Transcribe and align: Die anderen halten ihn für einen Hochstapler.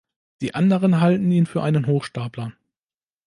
Die 0.41 0.55
anderen 0.55 0.99
halten 0.99 1.31
ihn 1.31 1.45
für 1.45 1.61
einen 1.61 1.85
Hochstapler. 1.85 2.53